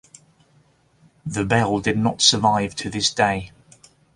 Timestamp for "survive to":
2.23-2.89